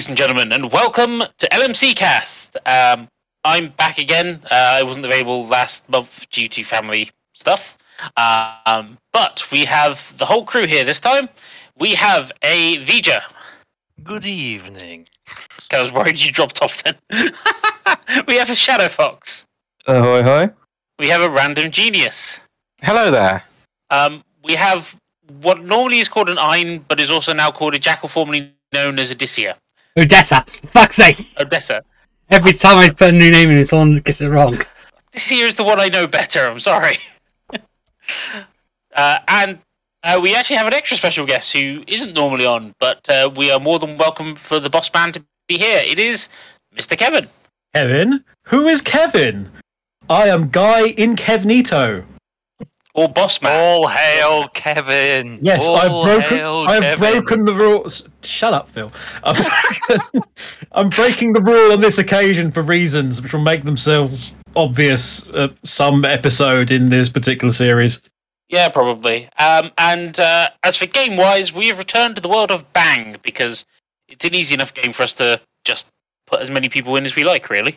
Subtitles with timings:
[0.00, 2.56] Ladies and gentlemen, and welcome to LMC Cast.
[2.64, 3.06] Um,
[3.44, 4.40] I'm back again.
[4.50, 7.76] Uh, I wasn't available last month due to family stuff,
[8.16, 11.28] um, but we have the whole crew here this time.
[11.76, 13.20] We have a Vija.
[14.02, 15.06] Good evening.
[15.70, 16.96] I was worried you dropped off then.
[18.26, 19.44] we have a Shadow Fox.
[19.86, 20.50] Ahoy, hoy.
[20.98, 22.40] We have a Random Genius.
[22.80, 23.44] Hello there.
[23.90, 24.96] Um, we have
[25.42, 28.98] what normally is called an Ein, but is also now called a Jackal, formerly known
[28.98, 29.56] as Odyssia.
[29.96, 30.44] Odessa.
[30.46, 31.26] Fuck's sake.
[31.38, 31.82] Odessa.
[32.28, 34.60] Every time I put a new name in, someone gets it wrong.
[35.12, 36.46] This here is the one I know better.
[36.46, 36.98] I'm sorry.
[38.94, 39.58] uh, and
[40.04, 43.50] uh, we actually have an extra special guest who isn't normally on, but uh, we
[43.50, 45.82] are more than welcome for the boss man to be here.
[45.84, 46.28] It is
[46.76, 46.96] Mr.
[46.96, 47.28] Kevin.
[47.74, 48.24] Kevin?
[48.44, 49.50] Who is Kevin?
[50.08, 52.04] I am Guy in Kevnito.
[53.00, 53.58] Or boss man.
[53.58, 55.38] All hail Kevin.
[55.40, 56.36] Yes, All I've broken.
[56.36, 56.98] hail I've Kevin.
[56.98, 58.06] broken the rules.
[58.22, 58.92] Shut up, Phil.
[59.24, 59.44] I'm,
[60.72, 65.52] I'm breaking the rule on this occasion for reasons which will make themselves obvious at
[65.64, 68.00] some episode in this particular series.
[68.48, 69.28] Yeah, probably.
[69.38, 73.16] Um, and uh, as for game wise, we have returned to the world of Bang
[73.22, 73.64] because
[74.08, 75.86] it's an easy enough game for us to just
[76.26, 77.76] put as many people in as we like, really.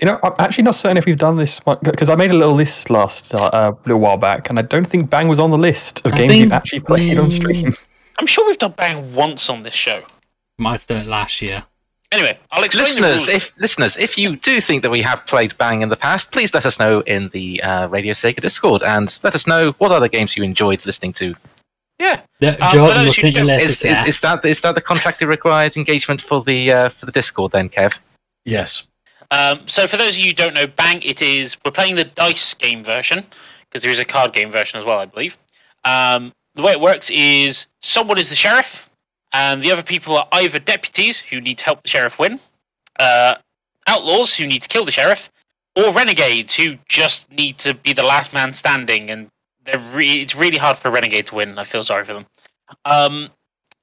[0.00, 2.54] You know, I'm actually not certain if we've done this because I made a little
[2.54, 5.58] list last uh, a little while back, and I don't think Bang was on the
[5.58, 7.72] list of I games think you've actually played on stream.
[8.18, 10.02] I'm sure we've done Bang once on this show.
[10.58, 11.64] Might have done it last year.
[12.12, 13.28] Anyway, I'll explain the Listeners, rules.
[13.28, 16.52] if listeners, if you do think that we have played Bang in the past, please
[16.54, 20.08] let us know in the uh, Radio Sega Discord and let us know what other
[20.08, 21.34] games you enjoyed listening to.
[22.00, 23.82] yeah, The, Um, Joe, for those looking who at your don't- list, Is, is is,
[23.82, 24.08] there.
[24.08, 27.68] is that is that the contracted required engagement for the uh, for the Discord then,
[27.68, 27.94] Kev?
[28.44, 28.86] Yes.
[29.30, 32.04] Um, so for those of you who don't know, Bang, it is we're playing the
[32.04, 33.24] dice game version
[33.68, 35.38] because there is a card game version as well, I believe.
[35.84, 38.88] Um, the way it works is someone is the sheriff,
[39.32, 42.38] and the other people are either deputies who need to help the sheriff win,
[43.00, 43.34] uh,
[43.86, 45.30] outlaws who need to kill the sheriff,
[45.76, 49.10] or renegades who just need to be the last man standing.
[49.10, 49.28] And
[49.92, 51.58] re- it's really hard for a renegade to win.
[51.58, 52.26] I feel sorry for them.
[52.84, 53.28] Um,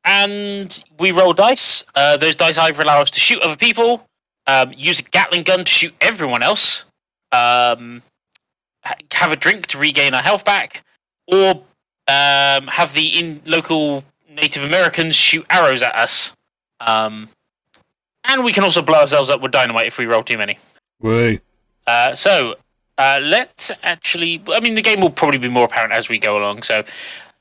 [0.06, 1.84] and we roll dice.
[1.94, 4.08] Uh, those dice either allow us to shoot other people,
[4.48, 6.86] um, use a Gatling gun to shoot everyone else,
[7.32, 8.02] um,
[8.84, 10.84] ha- have a drink to regain our health back,
[11.28, 11.64] or
[12.08, 16.34] um, have the in local Native Americans shoot arrows at us.
[16.80, 17.30] Um,
[18.28, 20.58] and we can also blow ourselves up with dynamite if we roll too many.
[21.02, 21.40] Woo.
[21.88, 22.56] Uh, so
[22.98, 24.42] uh, let's actually.
[24.50, 26.64] I mean, the game will probably be more apparent as we go along.
[26.64, 26.84] So,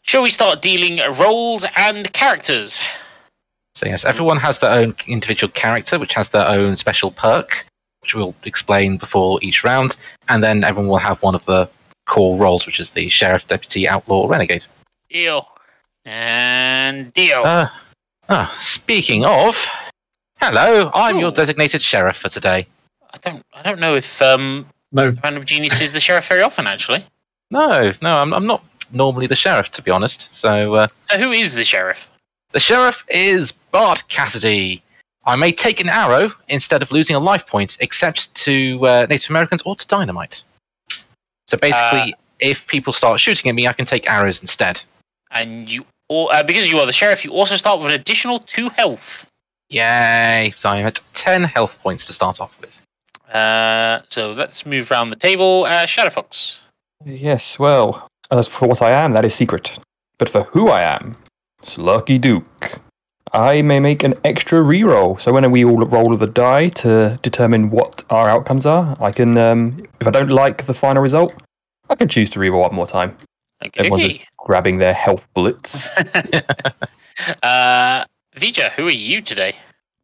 [0.03, 2.81] shall we start dealing roles and characters?
[3.75, 7.67] So yes, everyone has their own individual character, which has their own special perk,
[8.03, 9.97] which we'll explain before each round,
[10.29, 11.69] and then everyone will have one of the
[12.07, 14.65] core roles, which is the sheriff, deputy, outlaw, or renegade.
[15.09, 15.47] Deal
[16.05, 17.43] and deal.
[17.45, 17.69] Uh,
[18.29, 19.57] ah, speaking of,
[20.41, 21.35] hello, I'm your Oh.
[21.35, 22.67] designated sheriff for today.
[23.13, 23.45] I don't.
[23.55, 25.11] I don't know if um, No.
[25.23, 26.67] Random Genius is the sheriff very often.
[26.67, 27.05] Actually,
[27.51, 30.29] No, no, I'm, I'm not normally the sheriff, to be honest.
[30.33, 32.10] So uh, so who is the sheriff?
[32.53, 34.83] The sheriff is Bart Cassidy.
[35.25, 39.31] I may take an arrow instead of losing a life point, except to uh, Native
[39.31, 40.43] Americans or to dynamite.
[41.47, 44.83] So basically, if people start shooting at me, I can take arrows instead.
[45.31, 48.41] And you, or uh, because you are the sheriff, you also start with an additional
[48.41, 49.27] two health.
[49.69, 50.53] Yay!
[50.57, 52.81] So I'm at 10 health points to start off with.
[53.33, 55.65] Uh, so let's move around the table.
[55.65, 56.61] Uh, Shadowfox.
[57.05, 59.79] Yes, well, as for what I am, that is secret.
[60.19, 61.17] But for who I am,
[61.63, 62.81] Slurky Duke.
[63.33, 65.21] I may make an extra reroll.
[65.21, 69.39] So when we all roll the die to determine what our outcomes are, I can,
[69.39, 71.33] um, if I don't like the final result,
[71.89, 73.17] I can choose to reroll one more time.
[73.65, 73.81] Okay.
[73.81, 75.89] Everyone's just grabbing their health bullets.
[77.43, 78.05] Uh,
[78.37, 79.55] Vija, who are you today?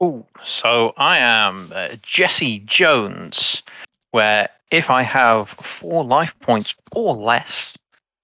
[0.00, 3.62] Oh, so I am uh, Jesse Jones,
[4.11, 7.76] where if I have four life points or less,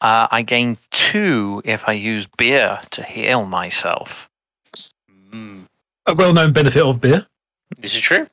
[0.02, 4.28] uh, I gain two if I use beer to heal myself.
[5.32, 5.66] Mm,
[6.06, 7.26] A well known benefit of beer.
[7.78, 8.26] this is true.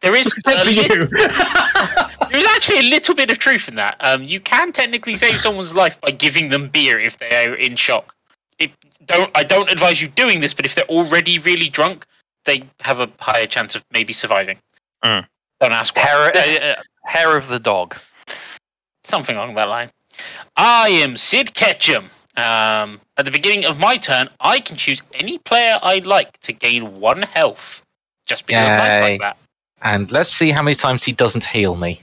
[0.00, 1.06] There is Except for you.
[2.28, 3.96] there is actually a little bit of truth in that.
[4.00, 7.76] Um, you can technically save someone's life by giving them beer if they are in
[7.76, 8.14] shock.
[8.58, 8.72] It,
[9.06, 12.04] don't I don't advise you doing this, but if they're already really drunk,
[12.44, 14.58] they have a higher chance of maybe surviving.
[15.04, 15.26] Mm.
[15.60, 16.02] Don't ask why.
[16.02, 17.96] Hair, uh, uh, hair of the dog.
[19.04, 19.88] something along that line.
[20.56, 22.06] I am Sid Ketchum.
[22.36, 26.52] Um, at the beginning of my turn, I can choose any player I like to
[26.52, 27.82] gain one health.
[28.26, 29.36] Just because I'm nice like that.
[29.82, 32.02] And let's see how many times he doesn't heal me.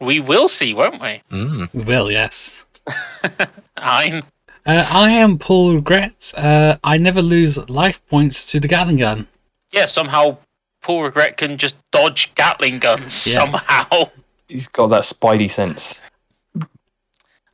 [0.00, 1.22] We will see, won't we?
[1.30, 1.68] Mm.
[1.72, 2.66] We will, yes.
[3.76, 4.22] I'm
[4.66, 6.32] Uh, I am Paul Regret.
[6.36, 9.26] Uh, I never lose life points to the Gatling gun.
[9.72, 9.86] yeah.
[9.86, 10.38] Somehow,
[10.82, 13.34] Paul Regret can just dodge Gatling guns Yeah.
[13.34, 14.10] somehow.
[14.48, 15.98] He's got that spidey sense.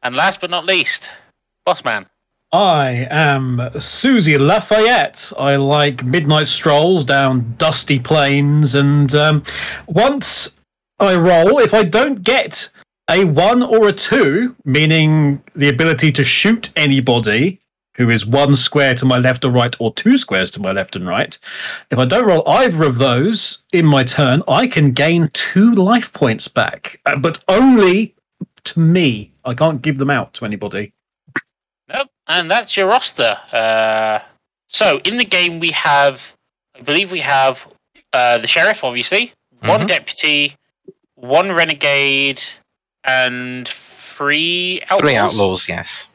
[0.03, 1.11] And last but not least,
[1.65, 2.07] Boss Man.
[2.51, 5.33] I am Suzy Lafayette.
[5.39, 9.43] I like midnight strolls down dusty plains, and um,
[9.87, 10.57] once
[10.99, 12.71] I roll, if I don't get
[13.11, 17.61] a one or a two, meaning the ability to shoot anybody,
[17.97, 20.97] who is one square to my left or right, or two squares to my left
[20.97, 21.37] and right.
[21.91, 26.13] If I don't roll either of those in my turn, I can gain two life
[26.13, 28.15] points back, uh, but only
[28.65, 29.33] to me.
[29.45, 30.93] I can't give them out to anybody.
[31.89, 32.09] Nope.
[32.27, 33.39] And that's your roster.
[33.53, 34.21] Uh,
[34.67, 36.35] so in the game we have,
[36.77, 37.67] I believe we have
[38.13, 39.87] uh, the sheriff, obviously, one Mhm.
[39.89, 40.57] deputy,
[41.15, 42.43] one renegade,
[43.05, 45.01] and three outlaws.
[45.01, 46.07] Three outlaws, yes.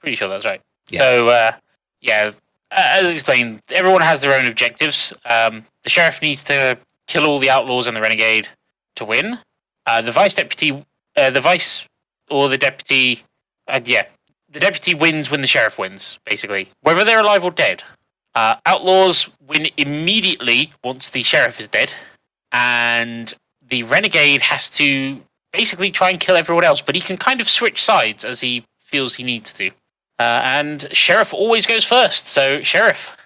[0.00, 0.60] Pretty sure that's right.
[0.90, 1.00] Yes.
[1.00, 1.52] So uh,
[2.00, 2.30] yeah,
[2.70, 5.12] uh, as explained, everyone has their own objectives.
[5.24, 8.48] Um, the sheriff needs to kill all the outlaws and the renegade
[8.96, 9.38] to win.
[9.86, 10.84] Uh, the vice deputy,
[11.16, 11.86] uh, the vice
[12.30, 13.22] or the deputy,
[13.68, 14.04] uh, yeah,
[14.50, 17.82] the deputy wins when the sheriff wins, basically, whether they're alive or dead.
[18.34, 21.92] Uh, outlaws win immediately once the sheriff is dead,
[22.52, 23.34] and
[23.68, 25.20] the renegade has to
[25.52, 28.64] basically try and kill everyone else, but he can kind of switch sides as he
[28.78, 29.68] feels he needs to.
[30.18, 33.16] Uh, and sheriff always goes first, so sheriff.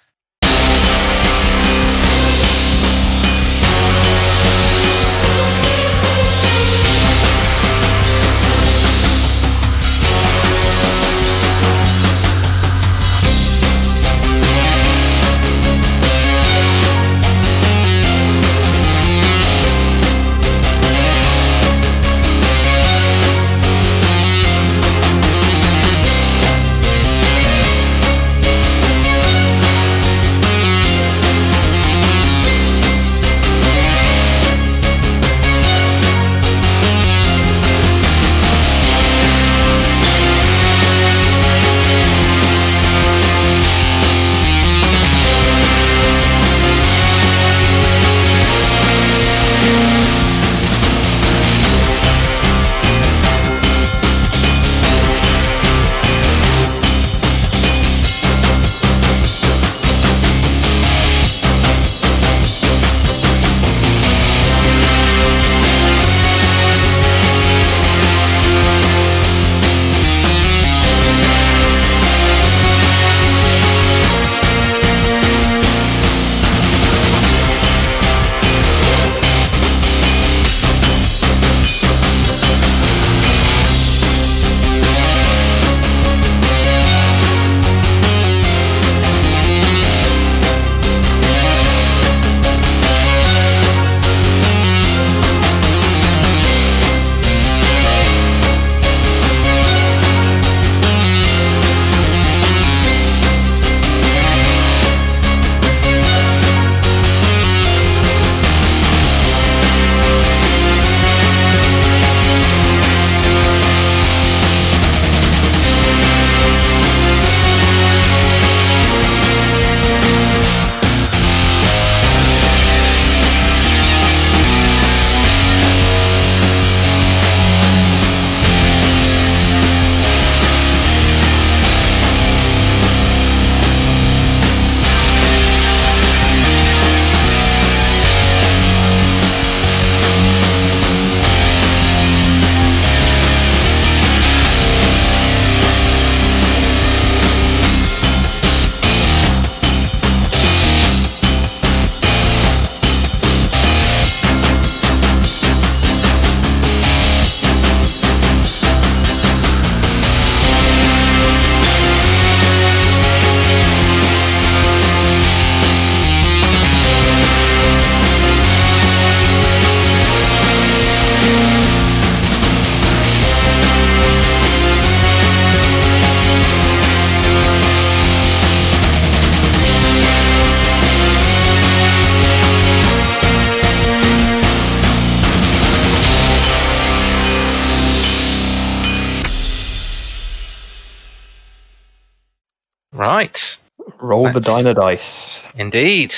[194.33, 195.43] Roll the Let's- diner dice.
[195.55, 196.13] Indeed.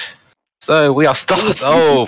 [0.62, 1.60] So we are start.
[1.64, 2.08] Oh,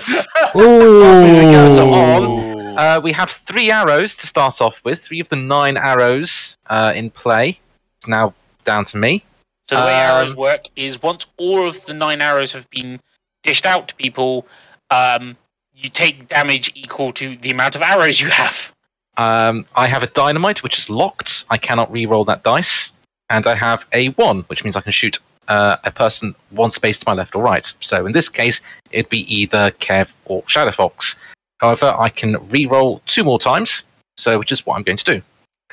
[0.56, 1.74] Ooh.
[1.74, 5.00] So on, uh, we have three arrows to start off with.
[5.02, 7.58] Three of the nine arrows uh, in play.
[7.98, 8.34] It's now
[8.64, 9.24] down to me.
[9.68, 13.00] So the way arrows Um, work is once all of the nine arrows have been
[13.42, 14.46] dished out to people,
[14.90, 15.36] um,
[15.74, 18.72] you take damage equal to the amount of arrows you have.
[19.16, 21.44] Um, I have a dynamite, which is locked.
[21.50, 22.92] I cannot re-roll that dice,
[23.30, 26.98] and I have a one, which means I can shoot uh, a person one space
[26.98, 27.72] to my left or right.
[27.80, 28.60] So in this case,
[28.90, 31.16] it'd be either Kev or Shadowfox.
[31.58, 33.82] However, I can re-roll two more times,
[34.16, 35.22] so which is what I'm going to do.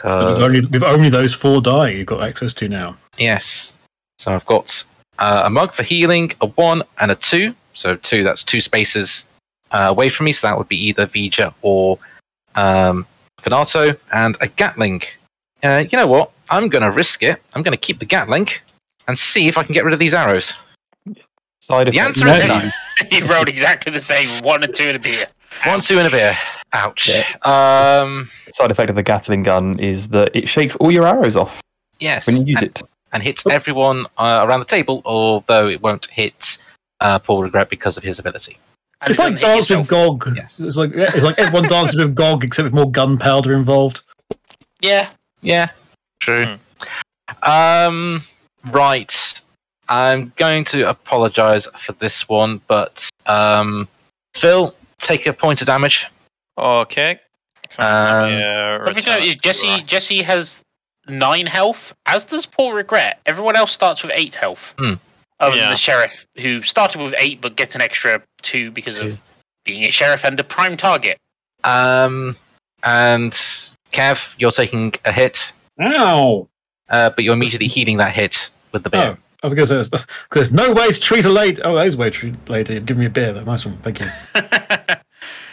[0.03, 2.95] Only, with only those four die you've got access to now.
[3.17, 3.73] yes.
[4.17, 4.83] So I've got
[5.17, 7.55] uh, a mug for healing, a one and a two.
[7.73, 9.23] So two, that's two spaces
[9.71, 10.33] uh, away from me.
[10.33, 11.97] So that would be either Vija or
[12.55, 13.07] um,
[13.41, 15.01] Venato, and a Gatling.
[15.63, 16.31] Uh, you know what?
[16.49, 17.41] I'm going to risk it.
[17.53, 18.49] I'm going to keep the Gatling
[19.07, 20.53] and see if I can get rid of these arrows.
[21.61, 21.93] Side effect.
[21.93, 22.17] The effect.
[22.17, 22.57] answer No.
[22.57, 23.09] is no.
[23.09, 24.43] he rolled exactly the same.
[24.43, 25.27] One and two in a beer.
[25.65, 26.37] One, two, and a beer.
[26.73, 27.09] Ouch.
[27.43, 31.61] Um, Side effect of the Gatling gun is that it shakes all your arrows off
[31.99, 32.25] yes.
[32.25, 32.81] when you use and, it.
[33.11, 36.57] and hits everyone uh, around the table, although it won't hit
[37.01, 38.57] uh, Paul Regret because of his ability.
[39.01, 39.87] And It's it like dancing yourself.
[39.87, 40.35] Gog.
[40.35, 40.57] Yes.
[40.59, 44.01] It's like yeah, it's like everyone dances with Gog except with more gunpowder involved.
[44.79, 45.09] Yeah.
[45.41, 45.71] Yeah,
[46.19, 46.57] true.
[47.43, 48.23] Um,
[48.71, 49.41] right.
[49.89, 53.87] I'm going to apologize for this one, but um,
[54.35, 56.07] Phil, take a point of damage.
[56.57, 57.19] Okay.
[57.77, 59.81] Um, yeah, Something to note is Jesse.
[59.83, 60.61] Jesse has
[61.07, 63.19] nine health, as does Paul Regret.
[63.25, 64.75] Everyone else starts with eight health.
[64.77, 64.93] Hmm.
[65.39, 65.63] Other Yeah.
[65.63, 69.19] than the sheriff, who started with eight but gets an extra two because of
[69.65, 71.17] being a sheriff and a prime target.
[71.63, 72.35] Um,
[72.83, 73.33] and
[73.91, 75.51] Kev, you're taking a hit,
[75.81, 76.47] Ow!
[76.91, 79.17] Uh, but you're immediately healing that hit with the beer.
[79.43, 79.89] Oh, because there's,
[80.31, 81.59] there's no way to treat a lady.
[81.63, 82.79] Oh, there's a way to treat a lady.
[82.79, 83.33] Give me a beer.
[83.33, 83.77] That's nice one.
[83.79, 84.07] Thank you.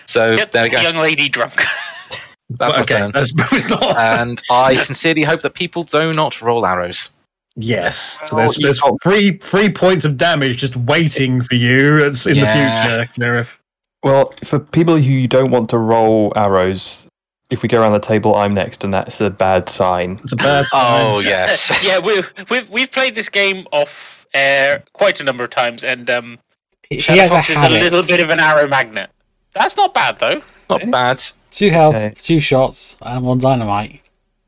[0.07, 0.81] So Get there we go.
[0.81, 1.53] young lady drunk.
[2.51, 2.97] That's my okay.
[2.97, 3.13] turn.
[3.13, 3.95] That's, it's not.
[3.99, 7.11] And I sincerely hope that people do not roll arrows.
[7.57, 8.19] yes.
[8.27, 12.37] So Oh, there's, you three three points of damage just waiting for you It's in
[12.37, 12.55] Yeah.
[12.97, 13.61] the future, Sheriff.
[14.03, 17.07] Well, for people who don't want to roll arrows,
[17.51, 20.21] if we go around the table, I'm next, and that's a bad sign.
[20.23, 21.07] It's a bad sign.
[21.07, 21.73] Oh yes.
[21.85, 26.09] yeah, we've, we've we've played this game off air quite a number of times, and
[26.11, 26.39] um,
[26.89, 27.81] He he Shadow has a is a habit.
[27.83, 29.11] little bit of an arrow magnet.
[29.55, 30.43] That's not bad though.
[30.69, 31.23] Not bad.
[31.51, 32.13] Two health, Okay.
[32.15, 34.01] two shots, and one dynamite.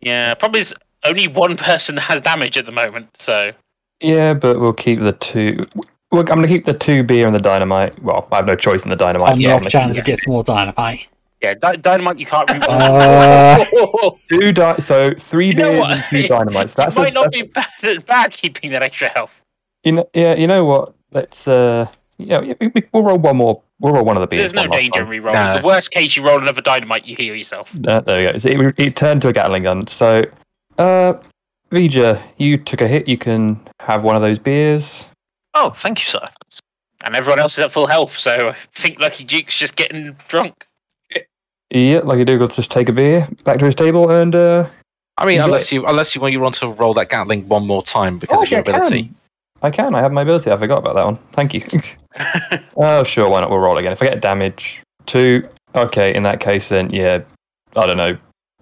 [0.02, 3.16] Yeah, probably is only one person has damage at the moment.
[3.16, 3.52] So
[4.00, 5.66] Yeah, but we'll keep the two.
[6.12, 8.02] Well, I'm going to keep the two beer and the dynamite.
[8.02, 9.32] Well, I have no choice in the dynamite.
[9.32, 11.08] On the but I'm off gonna chance it gets more dynamite.
[11.42, 12.50] Yeah, dy- dynamite you can't.
[12.50, 13.64] Re- Uh,
[14.28, 15.90] two di- So three You know beers what?
[15.92, 16.74] and two dynamites.
[16.74, 17.48] That's it a, might not that's- be
[17.82, 19.42] bad, bad keeping that extra health.
[19.84, 20.94] You know, yeah, you know what?
[21.12, 21.48] Let's.
[21.48, 21.86] uh
[22.18, 23.62] Yeah, we- we- we'll roll one more.
[23.78, 24.52] We'll roll one of the beers.
[24.52, 25.08] There's no danger in time.
[25.08, 25.40] re-rolling.
[25.40, 25.54] No.
[25.58, 27.74] The worst case, you roll another dynamite, you heal yourself.
[27.88, 28.38] Uh, there we go.
[28.38, 29.86] So it, it turned to a Gatling gun.
[29.86, 30.22] So,
[30.76, 31.14] uh,
[31.72, 33.08] Vija, you took a hit.
[33.08, 35.06] You can have one of those beers.
[35.54, 36.28] Oh, thank you, sir.
[37.04, 40.66] And everyone else is at full health, so I think Lucky Duke's just getting drunk.
[41.70, 44.34] Yeah, like you do, go just take a beer back to his table and.
[44.34, 44.68] uh
[45.18, 47.82] I mean, unless you unless you want you want to roll that Gatling one more
[47.82, 49.02] time because Oh, of your actually, I ability.
[49.02, 49.14] can.
[49.62, 49.94] I can.
[49.94, 50.50] I have my ability.
[50.50, 51.18] I forgot about that one.
[51.32, 51.62] Thank you.
[52.76, 53.28] oh, sure.
[53.28, 53.50] Why not?
[53.50, 53.92] We'll roll again.
[53.92, 55.46] If I get damage, two.
[55.74, 57.20] Okay, in that case, then yeah.
[57.76, 58.16] I don't know.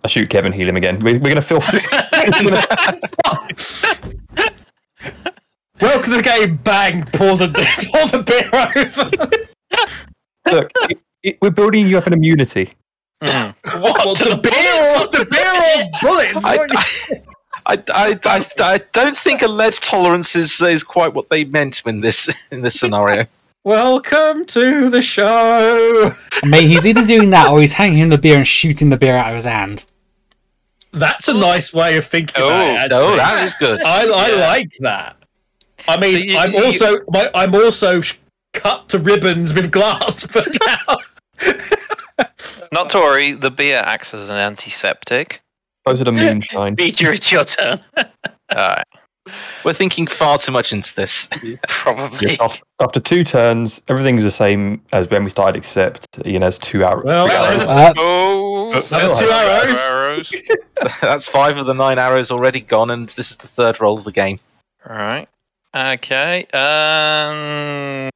[0.04, 0.98] I shoot Kevin, heal him again.
[1.00, 1.60] We, we're gonna feel.
[5.80, 6.56] Welcome to the game.
[6.56, 7.04] Bang.
[7.04, 7.48] Pause a
[7.92, 9.10] pause a beer over.
[10.50, 12.72] Look, it, it, we're building you up an immunity.
[13.22, 13.54] Mm.
[13.82, 14.04] what?
[14.04, 15.18] Well, to to the beer bullets?
[15.18, 16.44] to beer or bullets?
[16.44, 17.18] I,
[17.66, 21.82] I, I, I, I don't think a lead tolerance is, is quite what they meant
[21.86, 23.26] in this in this scenario.
[23.64, 26.14] Welcome to the show.
[26.44, 29.28] Mate, he's either doing that or he's hanging the beer and shooting the beer out
[29.30, 29.84] of his hand.
[30.92, 32.88] That's a nice way of thinking Oh, about it.
[32.90, 33.84] no, that is good.
[33.84, 34.46] I, I Yeah.
[34.48, 35.16] like that.
[35.86, 38.00] I mean, So you- I'm you- also my, I'm also
[38.54, 40.96] cut to ribbons with glass, for now
[42.72, 45.40] Not to worry, the beer acts as an antiseptic.
[45.86, 46.74] Closer to moonshine.
[46.74, 47.80] Beecher, it's your turn.
[48.52, 48.84] Alright.
[49.62, 51.28] We're thinking far too much into this.
[51.68, 52.30] Probably.
[52.30, 56.58] Yes, af- after two turns, everything's the same as when we started, except Ian has
[56.58, 57.04] two arrows.
[57.04, 57.94] Well, three well, arrows.
[57.94, 59.78] Uh, Oh, That's two arrows.
[59.88, 60.32] arrows.
[61.02, 64.04] That's five of the nine arrows already gone, and this is the third roll of
[64.04, 64.40] the game.
[64.88, 65.28] Alright.
[65.76, 66.46] Okay.
[66.52, 68.10] And.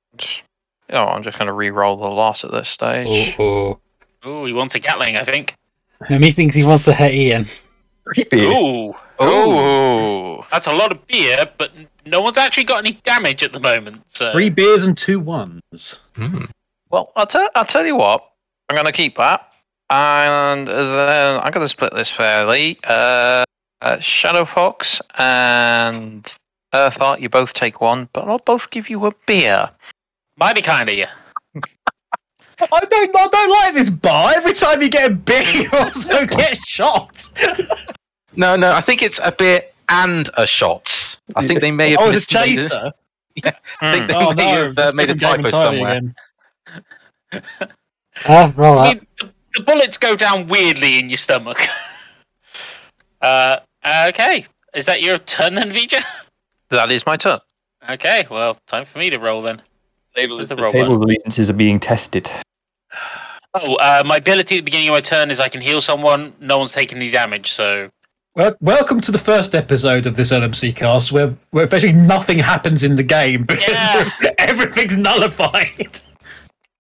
[0.93, 3.35] Oh, I'm just going to re-roll the loss at this stage.
[3.39, 3.79] oh,
[4.27, 5.57] Ooh, he wants a Gatling, I think.
[6.03, 6.07] oh.
[6.11, 7.47] And he thinks he wants to hit Ian.
[8.15, 8.49] Three beer.
[8.49, 10.45] Ooh, Oh.
[10.51, 11.71] that's a lot of beer, but
[12.05, 14.03] no one's actually got any damage at the moment.
[14.11, 16.01] So three beers and two ones.
[16.17, 16.45] Hmm.
[16.91, 18.29] Well, I'll, tell I'll tell you what.
[18.69, 19.53] I'm going to keep that.
[19.91, 22.79] And then I'm going to split this fairly.
[22.85, 23.45] Uh,
[23.81, 26.33] uh, Shadow Fox and
[26.75, 29.71] Earthart, you both take one, but I'll both give you a beer.
[30.43, 31.07] Mighty kind of you.
[32.61, 34.33] I don't, I don't like this bar.
[34.35, 37.29] Every time you get a beer, you also get shot.
[38.35, 41.19] No, no, I think it's a beer and a shot.
[41.37, 42.01] I think they may have.
[42.01, 42.93] Oh, it's a made- chaser.
[43.81, 45.79] I think they Oh may no, have uh, that's made a different game typo entirely
[45.79, 45.97] somewhere.
[47.33, 47.73] again.
[48.29, 51.59] Uh, roll I mean, the, the bullets go down weirdly in your stomach.
[53.25, 53.61] Uh,
[54.09, 54.47] okay.
[54.75, 56.03] Is that your turn then, Vija?
[56.71, 57.39] That is my turn.
[57.89, 59.63] Okay, well, time for me to roll then.
[60.15, 62.31] Where's the The roll table of allegiances are being tested.
[63.55, 66.33] Oh, uh, my ability at the beginning of my turn is I can heal someone.
[66.41, 67.91] No one's taking any damage, so
[68.35, 72.83] Well, welcome to the first episode of this LMC cast, where where effectively nothing happens
[72.83, 74.11] in the game because Yeah.
[74.39, 76.01] everything's nullified.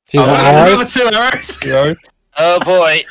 [0.06, 1.56] Two Oh, There's arrows.
[1.56, 1.96] two arrows.
[2.38, 3.04] oh boy.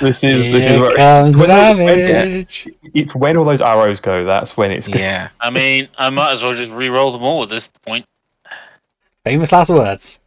[0.00, 2.06] This is this is where comes the when- when- yeah.
[2.24, 2.68] damage.
[2.94, 4.24] it's when all those arrows go.
[4.24, 5.28] That's when it's Yeah.
[5.40, 8.04] I mean, I might as well just re-roll them all at this point.
[9.24, 10.20] Famous last words.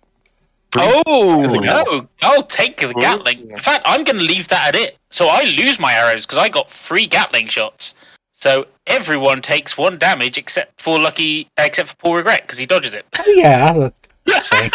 [0.78, 3.50] Oh, No, I'll take the Gatling.
[3.52, 4.98] In fact, I'm going to leave that at it.
[5.10, 7.96] So I lose my arrows because I got three Gatling shots.
[8.32, 12.94] So everyone takes one damage except for Lucky, except for Paul Regret because he dodges
[12.94, 13.06] it.
[13.18, 13.94] Oh yeah, that's a
[14.42, 14.72] thing.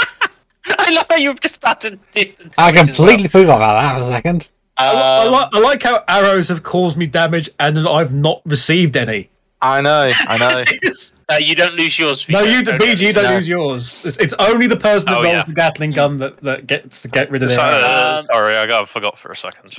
[0.78, 1.98] I love how you were just about to do.
[2.12, 3.08] the I damage as well.
[3.08, 4.50] completely forgot about that for a second.
[4.78, 8.40] I, I, Um, like, I like how arrows have caused me damage and I've not
[8.46, 9.28] received any.
[9.60, 10.10] I know.
[10.14, 10.64] I know.
[11.30, 12.28] uh, you don't lose yours.
[12.28, 13.36] no, you, don't BG, you don't no.
[13.36, 14.04] lose yours.
[14.06, 15.42] It's, it's only the person that Oh, rolls yeah.
[15.44, 17.82] the Gatling gun that, that gets to get rid of So- their arrow.
[17.84, 19.74] uh, Um, sorry, I got forgot for a second.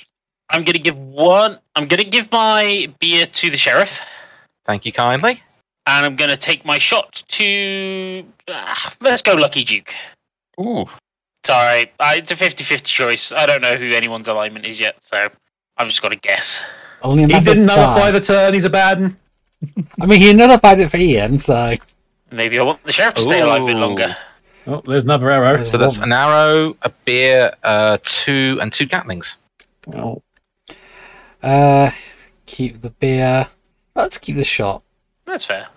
[0.50, 1.60] I'm going to give one.
[1.76, 4.02] I'm going to give my beer to the sheriff,
[4.66, 5.42] Thank you kindly.
[5.88, 8.26] and I'm going to take my shot to.
[8.48, 9.94] Uh, let's go, Lucky Duke.
[10.60, 10.86] Ooh.
[11.46, 13.32] Sorry, I, it's a 50-50 choice.
[13.32, 15.28] I don't know who anyone's alignment is yet, so
[15.78, 16.64] I've just got to guess.
[17.02, 18.14] Only He didn't of nullify time.
[18.14, 19.18] the turn, he's a bad one.
[20.02, 21.76] I mean, he nullified it for Ian, so
[22.32, 24.16] Maybe I want the sheriff to stay alive a bit longer.
[24.68, 25.64] Oh, there's another arrow.
[25.64, 29.38] So that's an arrow, a beer, uh, two, and two Gatlings.
[29.86, 30.24] Well,
[31.44, 31.92] uh,
[32.46, 33.48] keep the beer.
[33.96, 34.84] Let's keep the shot.
[35.26, 35.68] That's fair.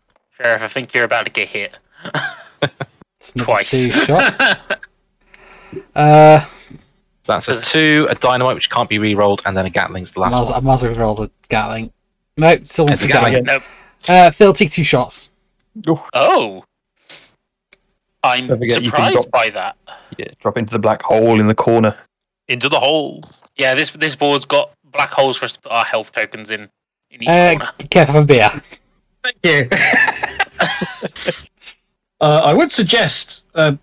[0.40, 1.78] Sheriff, I think you're about to get hit.
[3.38, 3.70] Twice.
[3.70, 4.60] two shots.
[5.96, 6.40] Uh,
[7.24, 10.20] So that's a two, a dynamite which can't be re-rolled, and then a Gatling's the
[10.20, 10.64] I last might, I one.
[10.64, 11.92] might as well roll the Gatling.
[12.36, 13.44] Nope, still wants It's the a Gatling.
[13.44, 13.44] Gatling.
[13.46, 13.62] nope.
[14.08, 15.30] Uh, Phil, take two shots.
[16.12, 16.64] Oh.
[18.22, 19.76] I'm Don't forget you can surprised drop- by that.
[20.18, 21.96] Yeah, drop into the black hole in the corner.
[22.48, 23.22] Into the hole.
[23.56, 26.68] Yeah, this this board's got black holes for us to put our health tokens in.
[27.10, 27.72] in each Uh, corner.
[27.78, 28.50] Kev, have a beer.
[29.22, 29.68] Thank you.
[32.20, 33.76] uh, I would suggest, uh,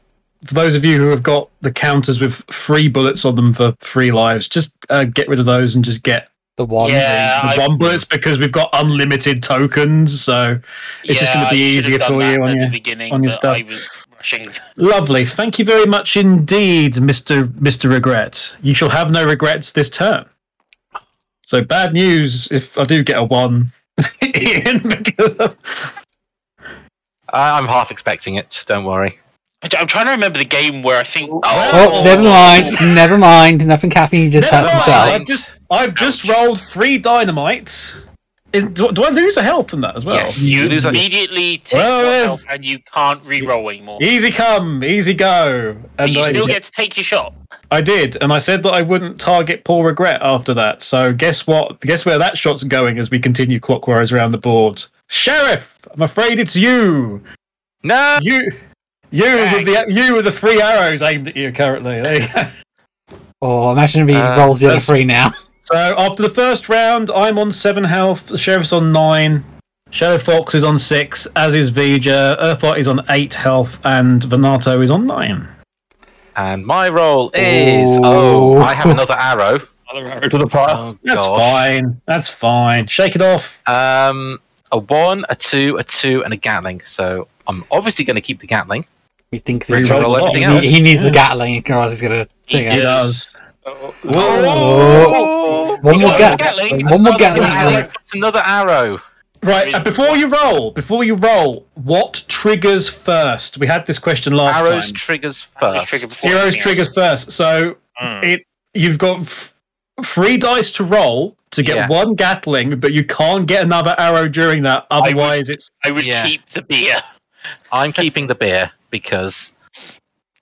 [0.44, 3.76] for those of you who have got the counters with free bullets on them for
[3.80, 6.94] free lives, just uh, get rid of those and just get The ones.
[6.94, 7.78] Yeah, the I- one
[8.10, 10.22] because we've got unlimited tokens.
[10.22, 10.60] So
[11.04, 13.24] it's just gonna be I should have easier for you on your- the beginning, on
[13.24, 13.58] your stuff.
[13.58, 14.50] I was rushing.
[14.76, 15.26] lovely.
[15.26, 18.56] Thank you very much indeed, Mister Mister Regret.
[18.62, 20.26] You shall have no regrets this turn.
[21.44, 23.72] So bad news if I do get a one,
[24.36, 25.56] Ian, because of,
[27.34, 28.64] I- I'm half expecting it.
[28.68, 29.20] Don't worry.
[29.78, 31.30] I'm trying to remember the game where I think.
[31.32, 32.66] Oh, never mind.
[32.80, 32.86] Oh.
[32.94, 33.66] Never mind.
[33.68, 34.24] Nothing happened.
[34.24, 35.22] He just Never hurts mind, himself.
[35.22, 36.36] I've just I've just Ouch.
[36.36, 37.94] rolled three dynamite.
[38.54, 40.18] Is, do, do I lose a health from that as well?
[40.18, 40.42] Yes.
[40.42, 43.98] You lose immediately take Well, one there's- health and you can't re-roll anymore.
[44.02, 45.78] Easy come, easy go.
[45.96, 47.34] But And you I, still get to take your shot.
[47.72, 50.84] I did, and I said that I wouldn't target Paul Regret after that.
[50.84, 51.80] So guess what?
[51.80, 54.84] Guess where that shot's going as we continue clockwise around the board.
[55.08, 57.24] Sheriff, I'm afraid it's you.
[57.84, 58.20] No.
[58.22, 58.38] You,
[59.12, 62.02] you with the you with the three arrows aimed at you currently.
[62.02, 62.48] There you go.
[63.42, 65.32] Oh, imagine if he Uh, rolls the other three now.
[65.72, 68.28] So after the first round, I'm on seven health.
[68.28, 69.46] The sheriff's on nine.
[69.90, 72.36] Shadow Fox is on six, as is Vija.
[72.40, 75.48] Earthlight is on eight health, and Venato is on nine.
[76.36, 78.56] And my roll is Oh.
[78.58, 79.60] oh, I have another arrow.
[79.92, 80.78] Another arrow to the pile.
[80.78, 81.38] Oh That's gosh.
[81.38, 82.02] fine.
[82.06, 82.88] That's fine.
[82.88, 83.62] Shake it off.
[83.68, 84.40] Um,
[84.72, 86.82] a one, a two, a two, and a Gatling.
[86.86, 88.86] So I'm obviously going to keep the Gatling.
[89.32, 90.64] He thinks he's Reroll trying Roll everything he, else.
[90.64, 92.82] he needs the Gatling, or else he's gonna take It it.
[92.82, 93.30] does.
[93.66, 93.94] Oh.
[95.82, 96.86] One more got Gatling.
[96.88, 97.44] one more Another Gatling.
[97.44, 97.92] Gatling, arrow.
[98.14, 99.02] Another arrow.
[99.44, 103.58] Right, and before you roll, before you roll, what triggers first?
[103.58, 104.78] We had this question last Arrows time.
[104.82, 105.88] Arrows triggers first.
[105.88, 107.26] trigger Heroes triggers else.
[107.26, 107.32] first.
[107.32, 108.24] So Mm.
[108.24, 108.42] it
[108.74, 109.54] you've got f-
[110.06, 111.88] three dice to roll to get Yeah.
[111.88, 114.86] one Gatling, but you can't get another arrow during that.
[114.92, 116.24] would- Otherwise, it's I would Yeah.
[116.26, 117.02] keep the beer.
[117.72, 119.54] I'm keeping the beer because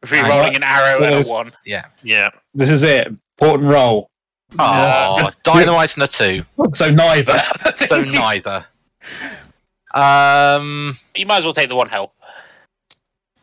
[0.10, 1.30] Re-rolling an arrow and a Yes.
[1.30, 1.52] one.
[1.66, 1.86] yeah.
[2.04, 2.30] Yeah.
[2.54, 3.14] this is it.
[3.38, 4.10] Port and roll.
[4.58, 6.44] Oh, dynamite and a two.
[6.74, 7.42] So neither.
[7.88, 8.66] So neither.
[9.94, 10.98] Um.
[11.16, 12.12] You might as well take the one health.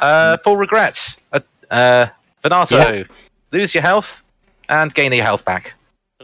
[0.00, 0.36] Uh.
[0.44, 1.16] Full regrets.
[1.32, 1.40] Uh.
[1.70, 2.06] uh
[2.42, 3.04] Venato,
[3.50, 4.22] lose your health
[4.68, 5.74] and gain your health back.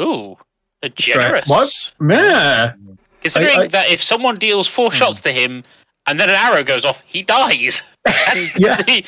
[0.00, 0.36] Ooh,
[0.82, 1.48] a generous.
[1.48, 1.92] What?
[2.08, 2.74] yeah.
[3.22, 5.64] Considering I- I- that if someone deals four shots to him
[6.06, 7.82] and then an arrow goes off, he dies.
[8.34, 8.82] And Yeah.
[8.86, 9.04] he-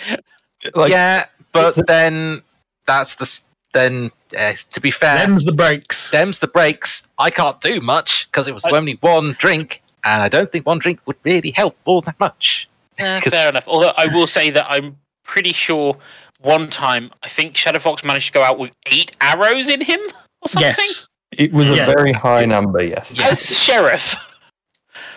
[0.74, 2.42] Like, yeah, but then
[2.86, 3.40] that's the
[3.72, 6.10] then uh, to be fair, Them's the breaks.
[6.10, 7.02] them's the breaks.
[7.18, 10.66] I can't do much because it was I- only one drink, and I don't think
[10.66, 12.68] one drink would really help all that much.
[12.98, 13.64] 'Cause- fair enough.
[13.66, 15.96] Although I will say that I'm pretty sure
[16.40, 20.00] one time I think Shadow Fox managed to go out with eight arrows in him
[20.42, 20.70] or something.
[20.78, 21.08] Yes.
[21.32, 23.18] It was a very high number, yes.
[23.18, 24.14] As the sheriff.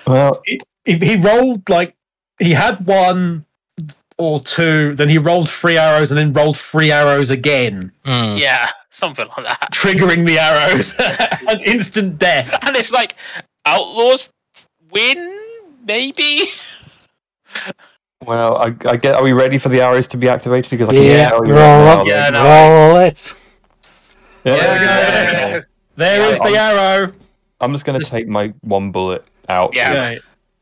[0.08, 1.94] Well, He, he rolled like
[2.40, 3.46] he had one
[4.18, 8.40] or two, then he rolled three arrows and then rolled three arrows again, Mm.
[8.40, 9.70] Yeah, something like that.
[9.72, 10.94] triggering the arrows
[11.50, 12.54] and instant death.
[12.64, 13.16] And it's like
[13.66, 14.30] outlaws
[14.92, 15.40] win,
[15.86, 16.46] maybe.
[18.26, 19.16] well, I, I get.
[19.16, 20.72] Are we ready for the arrows to be activated?
[20.72, 22.08] Because I can Yeah, tell you roll right up.
[22.08, 22.44] now, Yeah, no.
[22.94, 23.34] Roll it.
[24.44, 24.84] Yeah, There we go.
[24.86, 25.62] yeah.
[25.96, 27.14] There is the arrow.
[27.60, 29.76] I'm just going to take my one bullet out.
[29.76, 29.92] Yeah.
[29.92, 30.20] Okay.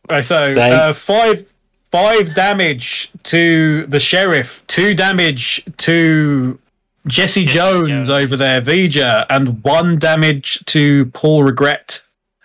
[0.09, 1.45] Right, so uh, five
[1.95, 6.59] five damage to the sheriff, two damage to
[7.07, 8.09] Jesse, Jones, Jones.
[8.09, 12.01] over there, Vija, and one damage to Paul Regret,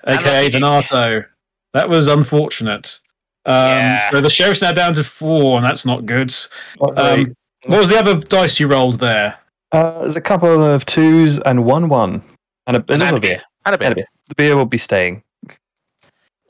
[0.07, 0.51] aka Unlucky.
[0.51, 1.25] Donato.
[1.73, 3.01] That was unfortunate.
[3.47, 4.11] Um, Yeah.
[4.11, 6.33] So the sheriff's now down to four, and that's not good.
[6.81, 7.27] Not great.
[7.29, 7.37] Um,
[7.67, 9.37] what was the other dice you rolled there?
[9.73, 12.23] Uh, there's a couple of twos and one one,
[12.67, 13.31] and a, And another a beer.
[13.37, 13.43] beer.
[13.67, 13.85] And a bit.
[13.87, 14.07] And a beer.
[14.29, 15.23] The beer will be staying.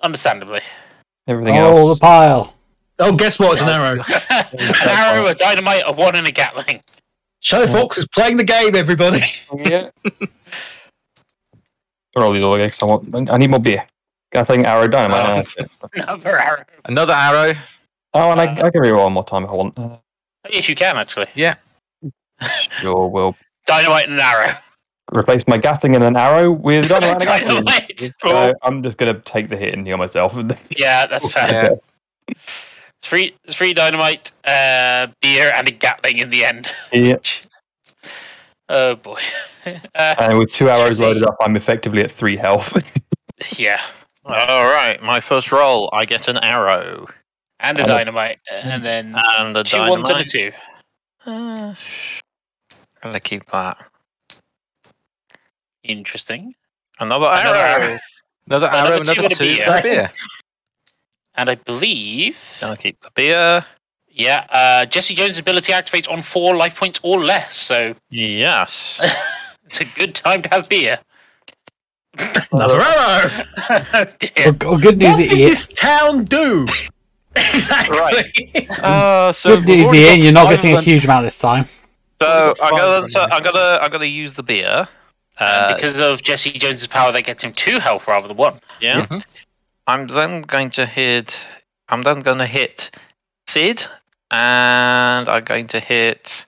[0.02, 0.60] Understandably.
[1.28, 1.98] Everything Roll else.
[1.98, 2.54] the pile.
[3.00, 3.54] Oh, guess what?
[3.54, 4.02] It's an arrow.
[4.52, 6.82] An arrow, a dynamite, a one, and a Gatling.
[7.40, 9.24] Shadow Fox is playing the game, everybody.
[9.56, 9.90] yeah.
[12.16, 13.30] Roll these all again 'cause I want.
[13.30, 13.86] I need more beer.
[14.32, 15.46] Gatling arrow dynamite.
[15.58, 15.66] Oh.
[15.94, 16.64] Another arrow.
[16.84, 17.54] Another arrow.
[18.14, 19.78] Oh, and I, I can reroll one more time if I want.
[19.78, 19.96] Uh,
[20.50, 21.26] Yes, you can actually.
[21.34, 21.54] Yeah.
[22.80, 23.36] Sure, we'll
[23.66, 24.54] Dynamite and an arrow.
[25.12, 27.12] replace my Gatling and an arrow with dynamite.
[27.12, 27.64] and a Gatling.
[27.64, 28.10] Dynamite.
[28.22, 30.34] So I'm just gonna take the hit and heal myself.
[30.76, 31.78] Yeah, that's fair.
[32.28, 32.34] Yeah.
[33.10, 36.68] Three, three dynamite, uh, beer, and a Gatling in the end.
[36.92, 37.16] yeah.
[38.72, 39.18] Oh boy.
[39.66, 41.02] Uh, And with two arrows Jesse.
[41.02, 42.78] loaded up, I'm effectively at three health.
[43.58, 43.80] yeah,
[44.24, 47.08] All right, my first roll, I get an arrow
[47.58, 49.90] and a And a- dynamite, and then and a two dynamite.
[49.98, 50.52] ones and a two.
[51.26, 51.74] Uh,
[53.02, 53.76] gonna keep that.
[55.82, 56.54] Interesting.
[57.00, 57.84] Another, Another arrow.
[57.86, 57.98] arrow.
[58.46, 59.02] Another Another arrow.
[59.02, 59.44] two Another and two.
[59.56, 59.66] beer.
[59.68, 60.12] and a beer.
[61.34, 63.64] And I believe, Gonna keep the beer.
[64.08, 69.00] yeah, uh, Jesse Jones' ability activates on four life points or less, so Yes.
[69.66, 70.98] it's a good time to have beer.
[72.52, 73.44] Another arrow.
[73.94, 74.52] oh dear.
[74.60, 75.48] Well, good news, What did Ian.
[75.48, 76.66] this town do?
[77.36, 78.68] exactly.
[78.82, 80.20] Uh, so Good news, already Ian.
[80.20, 81.66] You're not five getting a huge amount this time.
[82.20, 84.88] So I'm gonna, so I'm gonna, I'm gonna use the beer.
[85.38, 88.60] Uh, because of Jesse Jones' power, that gets him two health rather than one.
[88.80, 89.06] yeah.
[89.06, 89.24] Mhm.
[89.90, 91.36] I'm then going to hit.
[91.88, 92.92] I'm then going to hit
[93.48, 93.84] Sid,
[94.30, 96.46] and I'm going to hit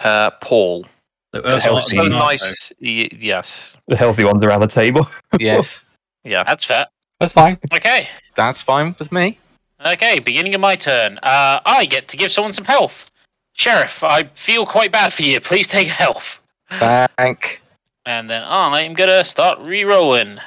[0.00, 0.84] uh, Paul.
[1.32, 1.96] healthy.
[1.96, 2.72] So nice.
[2.82, 3.74] Y- yes.
[3.88, 5.08] the healthy ones around the table.
[5.40, 5.80] Yes,
[6.24, 6.44] Yeah.
[6.44, 6.86] That's fair.
[7.20, 7.58] That's fine.
[7.72, 8.08] Okay.
[8.36, 9.38] that's fine with me.
[9.84, 11.18] Okay, beginning of my turn.
[11.22, 13.10] Uh, I get to give someone some health.
[13.54, 15.40] Sheriff, I feel quite bad for you.
[15.40, 16.42] Please take health.
[16.70, 17.62] Thank.
[18.04, 20.38] And then I'm gonna start re-rolling.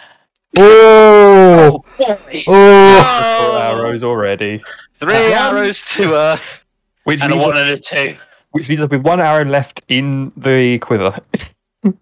[0.57, 2.43] Oh, boy.
[2.47, 3.49] oh.
[3.51, 4.63] Four arrows already.
[4.95, 6.63] Three Uh, arrows to Earth.
[7.03, 8.17] Which And a one us, and a two.
[8.51, 11.17] which leaves us with one arrow left in the quiver.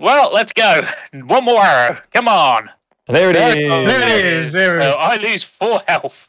[0.00, 0.86] Well, let's go.
[1.12, 1.98] One more arrow.
[2.12, 2.70] Come on.
[3.08, 3.56] There it There is.
[3.56, 3.68] it.
[3.88, 4.52] There it is.
[4.52, 4.94] There it So is.
[4.96, 6.28] I lose four health.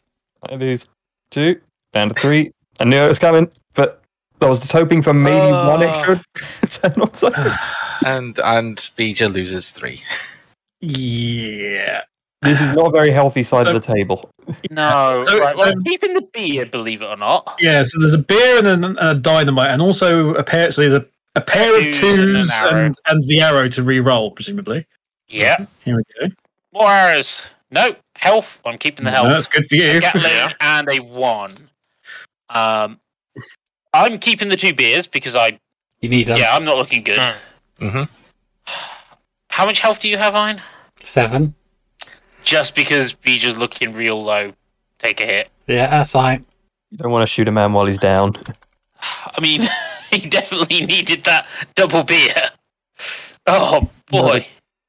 [0.50, 0.88] I lose
[1.30, 1.62] two,
[1.94, 2.52] down to three.
[2.80, 4.02] I knew it was coming, but
[4.42, 5.88] I was just hoping for maybe one Oh.
[5.88, 6.24] extra
[6.90, 7.32] turn or so.
[8.08, 10.02] And and Vija loses three.
[10.82, 12.02] Yeah.
[12.42, 14.30] This is not a very healthy side So- of the table.
[14.72, 15.24] No.
[15.28, 17.58] So- right, so- I'm keeping the beer, believe it or not.
[17.60, 20.72] Yeah, so there's a beer and a, a dynamite, and also a pair.
[20.72, 24.32] So there's a, a pair of Twos and an and, and the arrow to re-roll,
[24.32, 24.88] presumably.
[25.28, 25.66] Yeah.
[25.84, 26.34] Here we go.
[26.74, 27.46] More arrows.
[27.72, 27.96] No.
[28.16, 28.62] Health.
[28.66, 29.28] I'm keeping the health.
[29.28, 30.00] No, that's good for you.
[30.02, 31.52] Gatling and a one.
[32.50, 33.00] Um,
[33.94, 35.60] I'm keeping the two beers because I
[36.02, 36.38] You need them.
[36.40, 37.20] yeah I'm not looking good.
[37.80, 38.04] Mm-hmm.
[39.60, 40.62] How much health do you have, Ian?
[41.04, 41.54] Seven.
[42.44, 44.54] Just because Vija's looking real low,
[45.00, 45.50] take a hit.
[45.68, 46.46] Yeah, that's fine.
[46.92, 48.38] You don't want to shoot a man while he's down.
[49.02, 49.60] I mean,
[50.12, 52.34] he definitely needed that double beer.
[53.48, 54.46] Oh boy,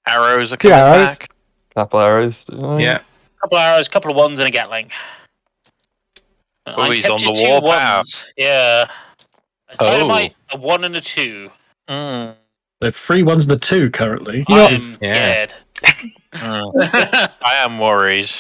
[0.07, 1.19] Arrows are Two coming arrows.
[1.19, 1.31] back.
[1.75, 2.45] Couple arrows.
[2.49, 3.01] Yeah.
[3.41, 4.91] couple of arrows, couple of ones, and a Gatling.
[6.67, 8.31] Oh, I he's on the two warpath.
[8.37, 8.87] Yeah.
[9.71, 9.91] A Oh.
[9.97, 11.51] dynamite, a one and a two.
[11.89, 12.35] Mm,
[12.83, 14.45] So three ones and a two currently.
[14.49, 15.09] You know- I'm Yeah.
[15.09, 15.55] scared.
[16.33, 17.33] mm.
[17.43, 18.31] I am worried.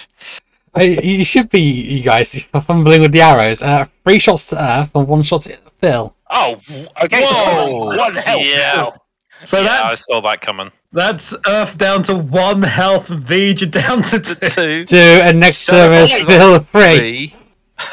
[0.76, 3.62] Uh, You should be, you guys, fumbling with the arrows.
[3.62, 6.14] Uh, three shots to Earth and one shot to Phil.
[6.30, 6.58] Oh,
[7.02, 7.24] okay.
[7.24, 7.86] Whoa.
[7.96, 8.72] One health Yeah.
[8.76, 8.94] now.
[9.42, 10.70] So yeah, I saw that coming.
[10.92, 14.48] that's Earth down to one health, and Vija down to two.
[14.48, 16.26] Two, Two, and next term is Shut up.
[16.28, 16.98] Phil three.
[16.98, 17.36] three.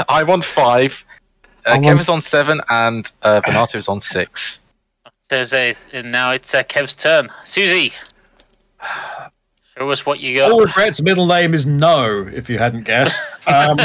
[0.10, 1.04] I'm on five.
[1.66, 4.60] Uh, I'm on Kevin's on seven, and uh, Bernardo is on six.
[5.30, 7.30] Thursday, and now it's uh, Kev's turn.
[7.44, 7.94] Suzy,
[9.78, 10.52] show us what you got.
[10.52, 13.22] All regrets middle name is No, if you hadn't guessed.
[13.48, 13.78] Um,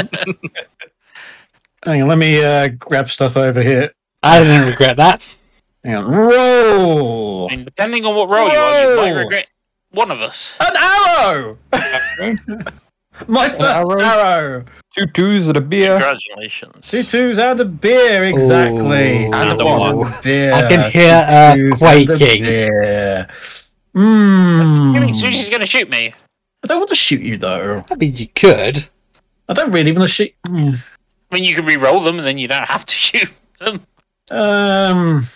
[1.85, 3.93] hang on, let me uh, grab stuff over here.
[4.21, 5.37] I didn't regret that.
[5.85, 6.05] Hang on.
[6.05, 7.47] Roll!
[7.49, 9.49] I mean, depending on what role you are, you might regret
[9.91, 10.57] one of us.
[10.59, 11.57] An arrow!
[13.27, 14.01] My first arrow?
[14.01, 14.65] arrow!
[14.95, 15.91] Two twos and a beer.
[15.99, 16.87] Congratulations.
[16.89, 19.25] Two twos and a beer, exactly.
[19.27, 19.33] Ooh.
[19.33, 20.11] And a one.
[20.23, 20.53] beer.
[20.53, 22.43] I can hear, Two uh, twos and a quaking.
[22.43, 23.27] beer.
[23.95, 25.01] You Mm.
[25.05, 26.13] mean Suzy's going to shoot me?
[26.63, 27.83] I don't want to shoot you though.
[27.91, 28.87] I mean, you could.
[29.49, 30.33] I don't really want to shoot.
[30.47, 30.79] Mm.
[31.31, 33.81] I mean, you can re-roll them, and then you don't have to shoot them.
[34.31, 35.27] Um.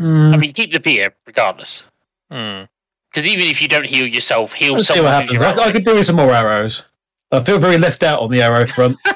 [0.00, 1.86] mm, I mean, keep the beer regardless.
[2.30, 2.62] Hmm.
[3.16, 5.40] Because even if you don't heal yourself, heal let's see someone what happens.
[5.40, 6.82] I, I could do with some more arrows.
[7.32, 8.98] I feel very left out on the arrow front.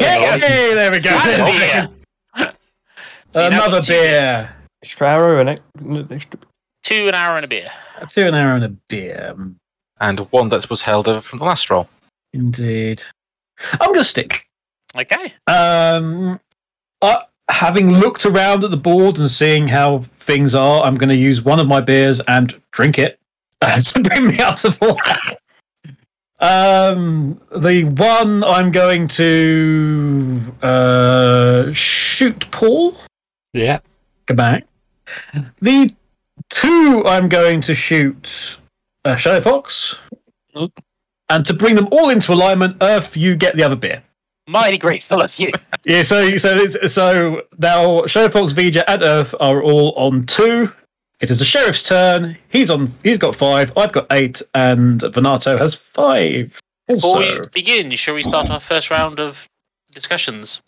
[0.00, 0.74] Yeah, Yay!
[0.74, 1.10] There we go.
[1.10, 1.88] And a
[2.36, 2.50] beer.
[3.32, 4.52] So Another beer.
[4.82, 6.40] Extra arrow and extra.
[6.82, 7.70] Two, an hour, and a beer.
[8.08, 9.36] Two an arrow and a beer.
[10.00, 11.88] And one that was held over from the last roll.
[12.32, 13.02] Indeed.
[13.72, 14.46] I'm gonna stick.
[14.96, 15.32] Okay.
[15.46, 16.40] Um,
[17.02, 21.16] uh, having looked around at the board and seeing how things are, I'm going to
[21.16, 23.18] use one of my beers and drink it
[23.60, 24.98] to bring me up to full.
[26.40, 32.96] um, the one I'm going to uh, shoot Paul.
[33.52, 33.80] Yeah.
[34.26, 34.66] Come back.
[35.60, 35.94] The
[36.50, 38.58] two I'm going to shoot
[39.04, 39.98] uh, Shadow Fox.
[41.28, 44.02] And to bring them all into alignment, Earth, you get the other beer.
[44.46, 45.52] Mighty grateful of you.
[45.86, 50.72] Yeah, so so it's, so now Shadow Fox, Vija, and Earth are all on two.
[51.20, 52.36] It is the sheriff's turn.
[52.48, 52.94] He's on.
[53.02, 53.72] He's got five.
[53.76, 56.58] I've got eight, and Venato has five.
[56.86, 59.48] Before we begin, shall we start our first round of
[59.92, 60.60] discussions?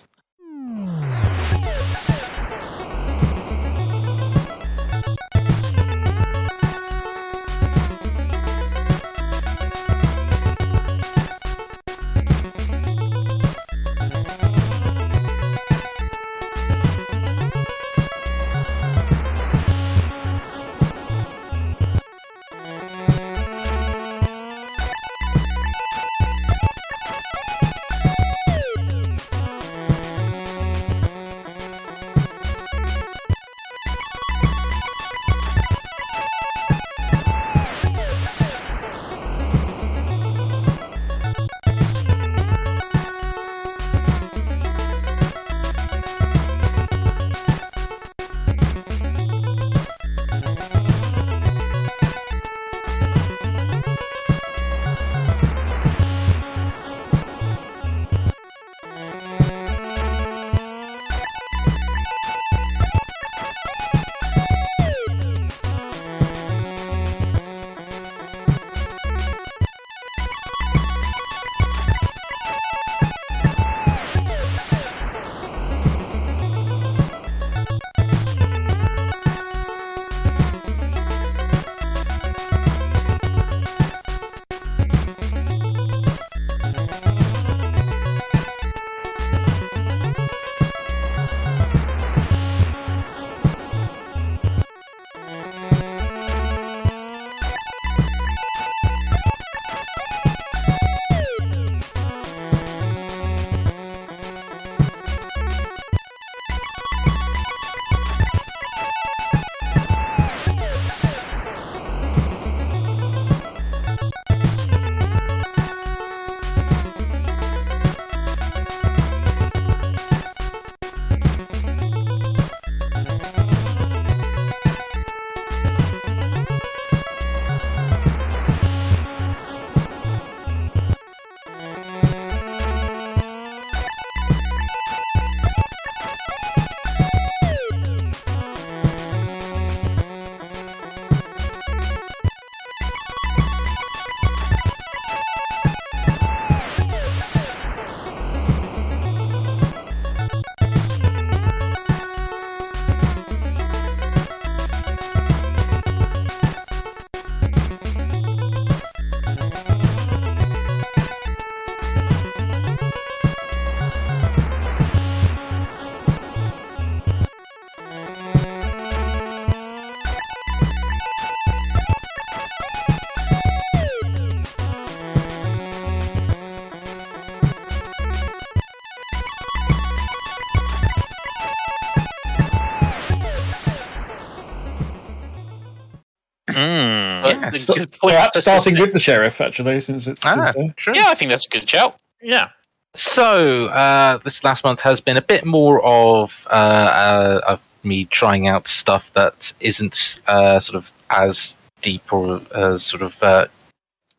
[187.51, 187.69] But Yes.
[187.69, 190.21] a good point Perhaps starting with the sheriff, actually, since it's.
[190.25, 190.95] Ah, uh, true.
[190.95, 191.97] Yeah, I think that's a good shout.
[192.23, 192.49] Yeah.
[192.95, 198.07] So uh, this last month has been a bit more of uh, uh, of me
[198.07, 203.47] trying out stuff that isn't uh, sort of as deep or uh, sort of uh,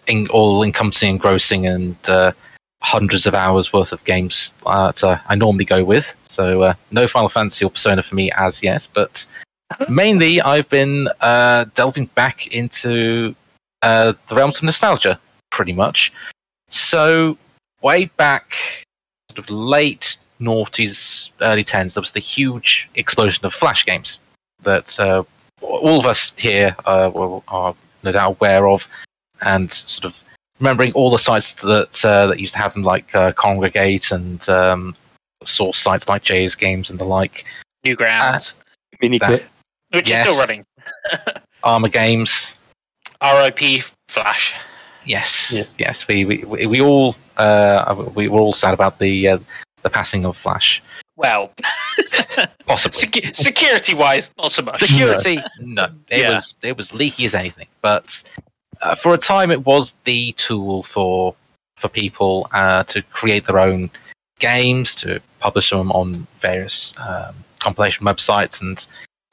[0.05, 2.31] in, all encompassing, engrossing, and uh,
[2.81, 6.13] hundreds of hours worth of games uh, that I normally go with.
[6.27, 9.25] So uh, no Final Fantasy or Persona for me as yet, but
[9.89, 13.35] mainly I've been uh, delving back into
[13.81, 15.19] uh, the realms of nostalgia,
[15.51, 16.11] pretty much.
[16.69, 17.37] So
[17.81, 18.53] way back,
[19.31, 24.19] sort of late noughties, early tens, there was the huge explosion of flash games
[24.63, 25.23] that uh,
[25.61, 28.87] all of us here uh, were- are no doubt aware of,
[29.41, 30.15] and sort of
[30.59, 34.47] remembering all the sites that uh, that used to have them, like uh, Kongregate and
[34.49, 34.95] um,
[35.43, 37.45] source sites like Jay's Games and the like.
[37.85, 38.53] Newgrounds,
[39.01, 39.45] Mini That- clip.
[39.91, 40.19] Which yes.
[40.19, 40.65] is still running.
[41.63, 42.53] Armor Games,
[43.21, 43.83] R.I.P.
[44.07, 44.55] Flash.
[45.05, 45.63] Yes, Yeah.
[45.77, 46.07] yes.
[46.07, 49.37] We, we we we all uh, we were all sad about the uh,
[49.83, 50.81] the passing of Flash.
[51.15, 51.51] Well,
[52.67, 54.77] Possibly secu- security-wise, not so much.
[54.79, 55.39] security.
[55.61, 56.33] no, it Yeah.
[56.35, 57.67] was it was leaky as anything.
[57.81, 58.21] But
[58.81, 61.33] uh, for a time, it was the tool for
[61.77, 63.89] for people uh, to create their own
[64.39, 68.85] games, to publish them on various um, compilation websites, and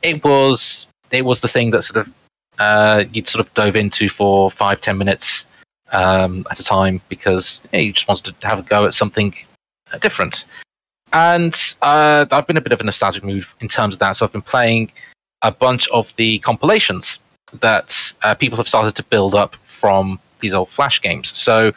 [0.05, 2.13] it was it was the thing that sort of
[2.59, 5.47] uh, you'd sort of dove into for five ten minutes
[5.91, 9.35] um, at a time because yeah, you just wanted to have a go at something
[10.01, 10.45] different.
[11.13, 14.17] And uh, I've been a bit of a nostalgic mood in terms of that.
[14.17, 14.93] So I've been playing
[15.43, 17.21] a bunch of the compilations
[17.61, 21.37] that uh, people have started to build up from these old Flash games.
[21.37, 21.73] So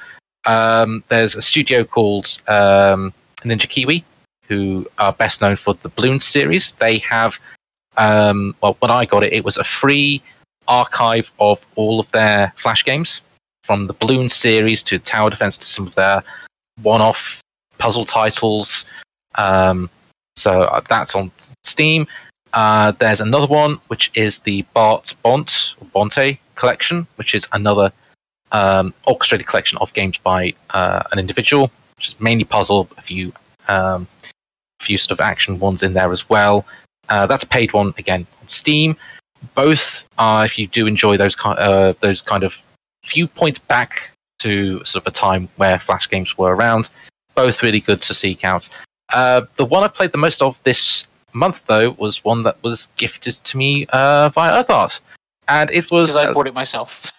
[0.45, 3.13] um, there's a studio called um,
[3.43, 4.03] Ninja Kiwi,
[4.47, 6.73] who are best known for the Bloons series.
[6.79, 7.37] They have,
[7.97, 10.21] um, well, when I got it, it was a free
[10.67, 13.21] archive of all of their Flash games,
[13.63, 16.23] from the Bloons series to Tower Defense to some of their
[16.81, 17.41] one-off
[17.77, 18.85] puzzle titles.
[19.35, 19.89] Um,
[20.35, 21.31] so uh, that's on
[21.63, 22.07] Steam.
[22.53, 27.91] Uh, there's another one which is the Bart Bont Bonte collection, which is another
[28.51, 33.33] um, orchestrated collection of games by uh, an individual, which is mainly puzzle, a few
[33.67, 34.07] um,
[34.79, 36.65] a few sort of action ones in there as well.
[37.09, 38.95] Uh, that's a paid one again on Steam.
[39.55, 42.55] Both are, if you do enjoy those kind uh, those kind of
[43.03, 46.89] few points back to sort of a time where Flash games were around.
[47.35, 48.69] Both really good to seek out.
[49.09, 52.89] Uh, the one I played the most of this month, though, was one that was
[52.97, 54.99] gifted to me uh, via EarthArt,
[55.47, 57.11] and it was Because I uh, bought it myself.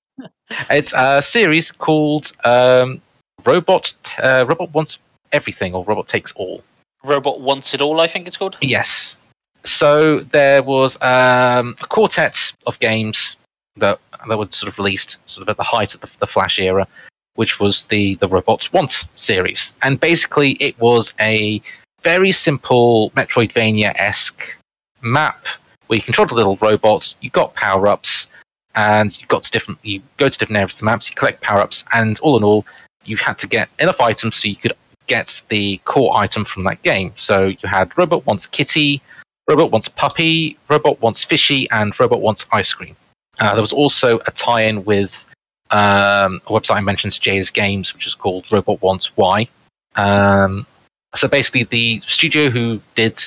[0.70, 3.00] it's a series called um,
[3.44, 4.98] Robot uh, Robot Wants
[5.32, 6.62] Everything or Robot Takes All.
[7.04, 8.58] Robot Wants It All, I think it's called.
[8.60, 9.16] Yes.
[9.64, 13.36] So there was um, a quartet of games
[13.76, 13.98] that
[14.28, 16.86] that were sort of released sort of at the height of the, the Flash era,
[17.34, 21.62] which was the the Robots Want series, and basically it was a
[22.02, 24.56] very simple Metroidvania esque
[25.02, 25.44] map
[25.86, 28.28] where you controlled the little robots, you got power ups,
[28.74, 31.42] and you got to different you go to different areas of the maps, you collect
[31.42, 32.64] power ups, and all in all,
[33.04, 34.72] you had to get enough items so you could
[35.06, 37.12] get the core item from that game.
[37.16, 39.02] So you had Robot Wants Kitty,
[39.48, 42.96] Robot Wants Puppy, Robot Wants Fishy, and Robot Wants Ice Cream.
[43.38, 45.24] Uh, there was also a tie-in with
[45.70, 49.48] um, a website I mentioned, Jay's Games, which is called Robot Wants Why.
[49.96, 50.66] Um,
[51.14, 53.22] so basically, the studio who did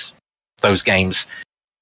[0.62, 1.26] those games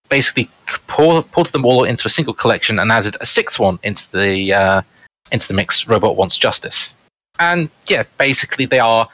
[0.08, 0.50] basically
[0.88, 4.82] poured them all into a single collection and added a sixth one into the uh,
[5.30, 5.86] into the mix.
[5.86, 6.94] Robot Wants Justice,
[7.38, 9.08] and yeah, basically they are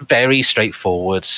[0.00, 1.28] very straightforward,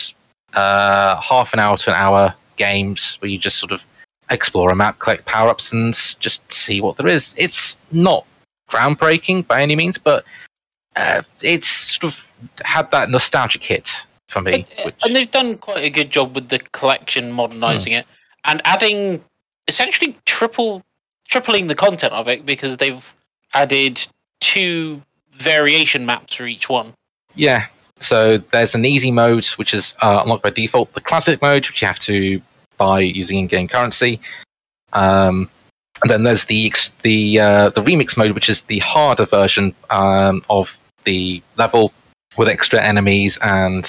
[0.54, 3.82] uh, half an hour to an hour games where you just sort of
[4.30, 7.34] explore a map, collect power ups, and just see what there is.
[7.36, 8.24] It's not
[8.70, 10.24] groundbreaking by any means, but
[10.94, 12.20] uh, it's sort of
[12.64, 13.90] had that nostalgic hit
[14.28, 14.64] for me.
[14.78, 18.06] Uh, which- and they've done quite a good job with the collection, modernizing it,
[18.44, 19.24] and adding
[19.66, 20.82] essentially triple,
[21.28, 23.14] tripling the content of it because they've
[23.54, 24.06] added
[24.40, 25.02] two
[25.32, 26.92] variation maps for each one.
[27.34, 27.66] Yeah.
[28.00, 30.92] So there's an easy mode, which is uh, unlocked by default.
[30.94, 32.40] The classic mode, which you have to
[32.80, 34.20] buy using in-game currency.
[34.92, 35.48] Um,
[36.02, 36.72] and then there's the
[37.02, 40.74] the uh, the remix mode, which is the harder version um, of
[41.04, 41.92] the level
[42.38, 43.84] with extra enemies and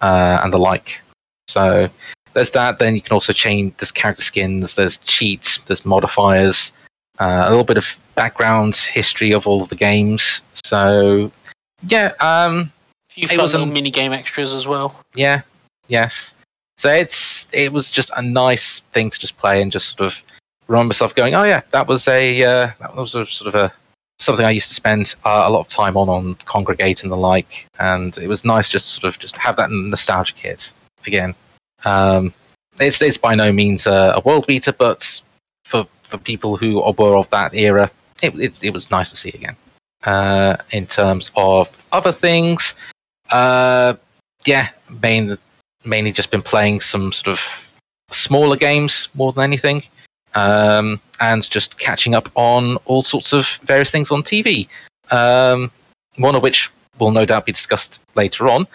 [0.00, 1.00] uh, and the like.
[1.48, 1.88] So
[2.32, 2.78] there's that.
[2.78, 3.74] Then you can also change.
[3.78, 4.74] There's character skins.
[4.76, 5.58] There's cheats.
[5.66, 6.72] There's modifiers.
[7.18, 10.42] Uh, a little bit of background history of all of the games.
[10.64, 11.30] So
[11.88, 12.72] yeah, um,
[13.10, 14.88] A few fun little mini game extras as well.
[15.14, 15.42] yeah,
[15.88, 16.32] yes.
[16.78, 20.22] So it's it was just a nice thing to just play and just sort of
[20.68, 23.72] remind myself going, "Oh yeah, that was a uh, that was a sort of a
[24.18, 27.16] something I used to spend uh, a lot of time on on Kongregate and the
[27.16, 30.72] like, and it was nice just sort of just have that nostalgic hit
[31.06, 31.34] again.
[31.84, 32.34] Um,
[32.78, 35.20] it's it's by no means a, a world beater, but
[35.64, 37.90] for for people who were of that era,
[38.22, 39.56] it it, it was nice to see again.
[40.04, 42.74] Uh, in terms of other things,
[43.30, 43.94] uh,
[44.44, 44.68] yeah,
[45.02, 45.36] main,
[45.86, 47.40] mainly just been playing some sort of
[48.10, 49.82] smaller games more than anything,
[50.34, 54.68] um, and just catching up on all sorts of various things on TV.
[55.10, 55.70] Um,
[56.16, 58.66] one of which will no doubt be discussed later on.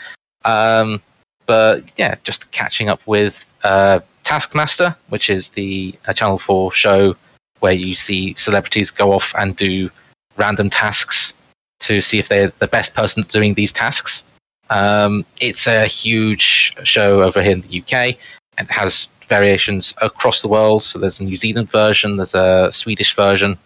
[0.45, 1.01] Um,
[1.45, 7.15] but yeah, just catching up with uh, Taskmaster, which is the uh, Channel 4 show
[7.59, 9.89] where you see celebrities go off and do
[10.37, 11.33] random tasks
[11.79, 14.23] to see if they're the best person doing these tasks.
[14.71, 18.17] Um, it's a huge show over here in the UK
[18.57, 20.83] and has variations across the world.
[20.83, 23.57] So there's a New Zealand version, there's a Swedish version,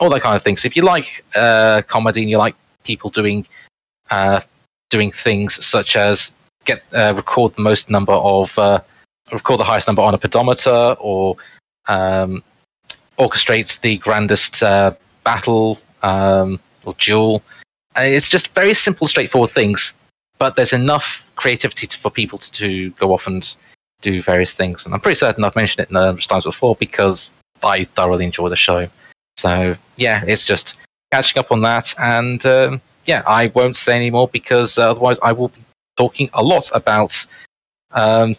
[0.00, 0.56] all that kind of thing.
[0.56, 2.54] So if you like uh, comedy and you like
[2.84, 3.46] people doing
[4.10, 4.40] uh,
[4.90, 6.32] doing things such as
[6.64, 8.80] get uh, record the most number of uh,
[9.32, 11.36] record the highest number on a pedometer or
[11.88, 12.42] um,
[13.18, 14.92] orchestrates the grandest uh,
[15.24, 17.42] battle um, or duel.
[17.96, 19.94] Uh, it's just very simple, straightforward things,
[20.40, 23.54] but there's enough creativity to, for people to, to, go off and
[24.00, 24.84] do various things.
[24.84, 28.56] And I'm pretty certain I've mentioned it numerous times before because I thoroughly enjoy the
[28.56, 28.88] show.
[29.36, 30.76] So yeah, it's just
[31.12, 31.94] catching up on that.
[31.98, 35.62] And um, yeah, I won't say any more because uh, otherwise I will be
[35.96, 37.26] talking a lot about
[37.92, 38.34] um,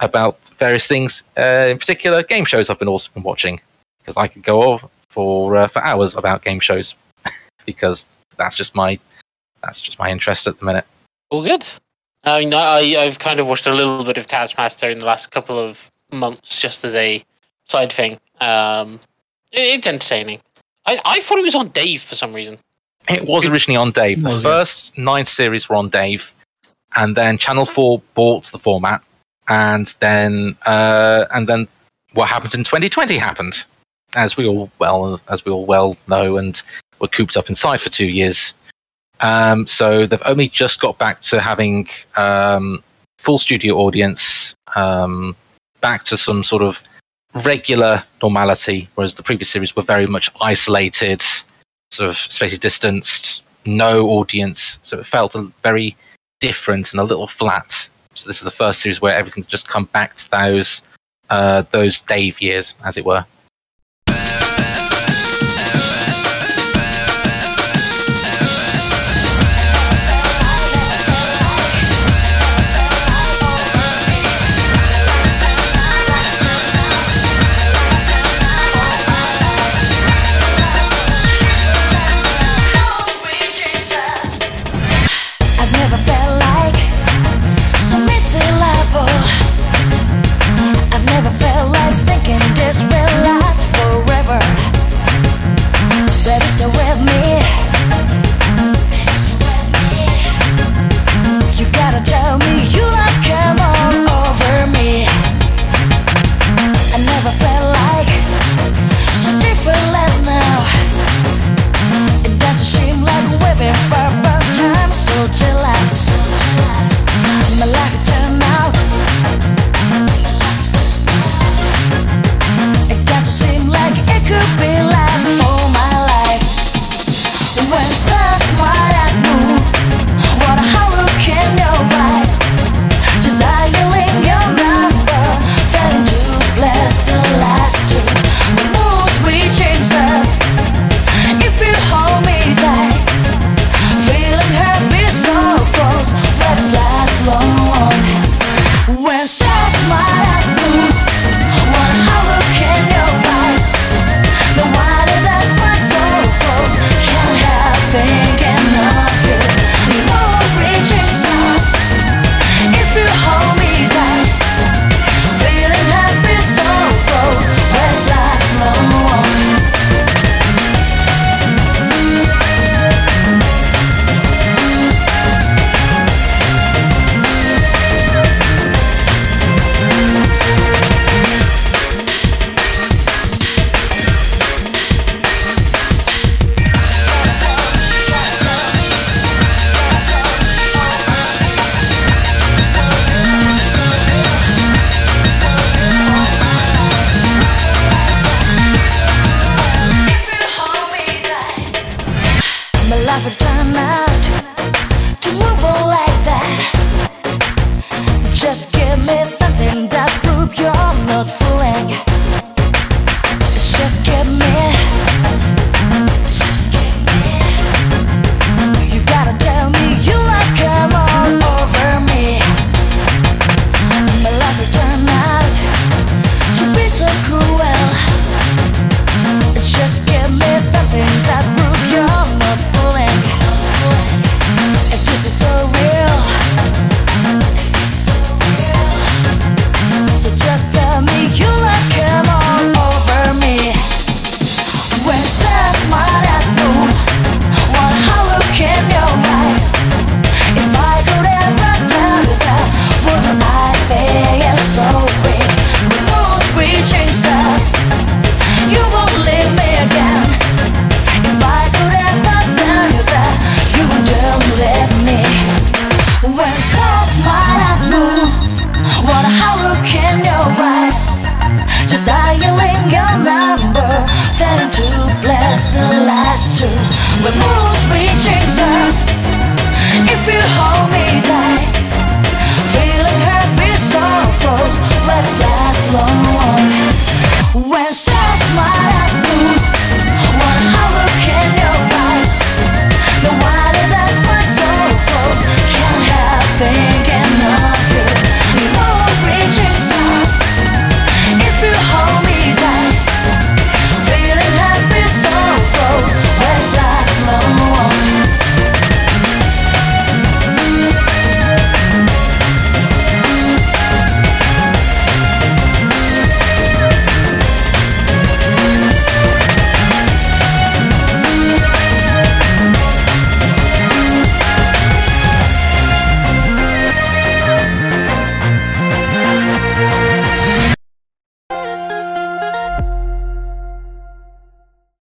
[0.00, 1.22] about various things.
[1.38, 3.60] Uh, in particular, game shows I've been also been watching
[4.00, 6.94] because I could go off for uh, for hours about game shows
[7.64, 8.98] because that's just my
[9.62, 10.84] that's just my interest at the minute.
[11.30, 11.66] All good.
[12.24, 15.30] I mean, I I've kind of watched a little bit of Taskmaster in the last
[15.30, 17.24] couple of months just as a
[17.64, 18.18] side thing.
[18.40, 19.00] Um,
[19.52, 20.40] it, it's entertaining.
[20.86, 22.58] I, I thought it was on Dave for some reason.
[23.08, 24.22] It was originally on Dave.
[24.22, 26.32] The first nine series were on Dave,
[26.96, 29.02] and then Channel Four bought the format,
[29.48, 31.68] and then uh, and then
[32.14, 33.64] what happened in 2020 happened,
[34.16, 36.62] as we all well as we all well know, and
[36.98, 38.54] were cooped up inside for two years.
[39.20, 42.82] Um, so they've only just got back to having um,
[43.18, 45.36] full studio audience, um,
[45.80, 46.80] back to some sort of
[47.44, 51.22] regular normality, whereas the previous series were very much isolated,
[51.90, 54.78] sort of spatially distanced, no audience.
[54.82, 55.96] So it felt very
[56.40, 57.88] different and a little flat.
[58.14, 60.82] So this is the first series where everything's just come back to those
[61.28, 63.26] uh, those Dave years, as it were.